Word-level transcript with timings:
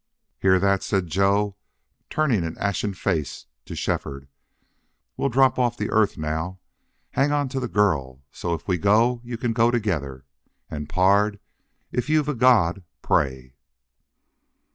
"Hear 0.39 0.57
that!" 0.59 0.81
said 0.81 1.05
Joe, 1.05 1.57
turning 2.09 2.43
an 2.43 2.57
ashen 2.57 2.95
face 2.95 3.45
to 3.65 3.75
Shefford. 3.75 4.27
"We'll 5.15 5.29
drop 5.29 5.59
off 5.59 5.77
the 5.77 5.91
earth 5.91 6.17
now. 6.17 6.59
Hang 7.11 7.31
on 7.31 7.49
to 7.49 7.59
the 7.59 7.67
girl, 7.67 8.23
so 8.31 8.55
if 8.55 8.67
we 8.67 8.79
go 8.79 9.21
you 9.23 9.37
can 9.37 9.53
go 9.53 9.69
together.... 9.69 10.25
And, 10.71 10.89
pard, 10.89 11.39
if 11.91 12.09
you've 12.09 12.29
a 12.29 12.33
God 12.33 12.83
pray!" 13.03 13.53